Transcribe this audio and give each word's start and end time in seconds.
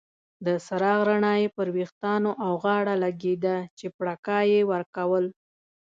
د 0.45 0.47
څراغ 0.65 0.99
رڼا 1.09 1.33
یې 1.43 1.47
پر 1.55 1.67
ویښتانو 1.75 2.31
او 2.45 2.51
غاړه 2.63 2.95
لګیده 3.03 3.57
چې 3.77 3.87
پرکا 3.97 4.39
یې 4.51 4.61
ورکول. 4.71 5.25